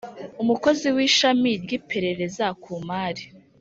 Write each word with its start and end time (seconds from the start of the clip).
umukozi 0.41 0.87
w 0.95 0.97
Ishami 1.07 1.51
ry 1.63 1.71
Iperereza 1.79 2.45
ku 2.61 2.71
Mari 2.87 3.23